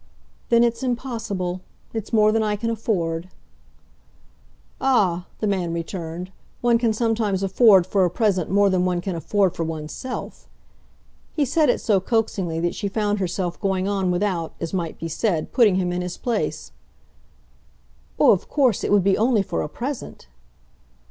"Then 0.49 0.63
it's 0.63 0.81
impossible. 0.81 1.61
It's 1.93 2.11
more 2.11 2.31
than 2.31 2.41
I 2.41 2.55
can 2.55 2.71
afford." 2.71 3.29
"Ah," 4.81 5.27
the 5.37 5.45
man 5.45 5.73
returned, 5.73 6.31
"one 6.59 6.79
can 6.79 6.91
sometimes 6.91 7.43
afford 7.43 7.85
for 7.85 8.03
a 8.03 8.09
present 8.09 8.49
more 8.49 8.67
than 8.67 8.83
one 8.83 8.99
can 8.99 9.15
afford 9.15 9.53
for 9.53 9.63
one's 9.63 9.93
self." 9.93 10.47
He 11.33 11.45
said 11.45 11.69
it 11.69 11.81
so 11.81 11.99
coaxingly 11.99 12.59
that 12.61 12.73
she 12.73 12.87
found 12.87 13.19
herself 13.19 13.61
going 13.61 13.87
on 13.87 14.09
without, 14.09 14.55
as 14.59 14.73
might 14.73 14.97
be 14.97 15.07
said, 15.07 15.51
putting 15.53 15.75
him 15.75 15.91
in 15.91 16.01
his 16.01 16.17
place. 16.17 16.71
"Oh, 18.19 18.31
of 18.31 18.49
course 18.49 18.83
it 18.83 18.91
would 18.91 19.03
be 19.03 19.19
only 19.19 19.43
for 19.43 19.61
a 19.61 19.69
present 19.69 20.25